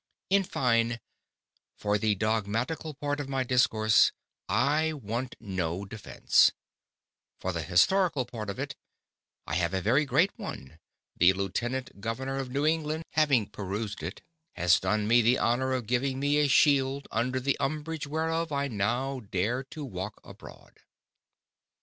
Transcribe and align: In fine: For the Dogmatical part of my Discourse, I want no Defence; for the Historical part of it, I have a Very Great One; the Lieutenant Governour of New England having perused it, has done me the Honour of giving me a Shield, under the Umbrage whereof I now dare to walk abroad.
In 0.31 0.41
fine: 0.43 0.99
For 1.77 1.99
the 1.99 2.15
Dogmatical 2.15 2.95
part 2.95 3.19
of 3.19 3.29
my 3.29 3.43
Discourse, 3.43 4.11
I 4.49 4.93
want 4.93 5.35
no 5.39 5.85
Defence; 5.85 6.53
for 7.39 7.53
the 7.53 7.61
Historical 7.61 8.25
part 8.25 8.49
of 8.49 8.57
it, 8.57 8.75
I 9.45 9.53
have 9.57 9.75
a 9.75 9.79
Very 9.81 10.05
Great 10.05 10.31
One; 10.39 10.79
the 11.15 11.33
Lieutenant 11.33 12.01
Governour 12.01 12.37
of 12.39 12.49
New 12.49 12.65
England 12.65 13.03
having 13.11 13.47
perused 13.51 14.01
it, 14.01 14.23
has 14.53 14.79
done 14.79 15.07
me 15.07 15.21
the 15.21 15.37
Honour 15.37 15.71
of 15.73 15.85
giving 15.85 16.19
me 16.19 16.39
a 16.39 16.47
Shield, 16.47 17.07
under 17.11 17.39
the 17.39 17.55
Umbrage 17.59 18.07
whereof 18.07 18.51
I 18.51 18.69
now 18.69 19.19
dare 19.19 19.63
to 19.65 19.85
walk 19.85 20.19
abroad. 20.23 20.79